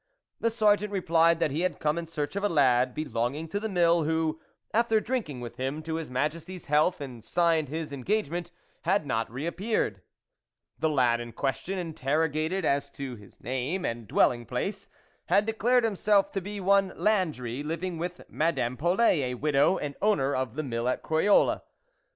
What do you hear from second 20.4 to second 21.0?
the Mill